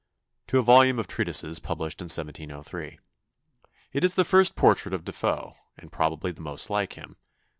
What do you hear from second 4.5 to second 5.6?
portrait of De Foe,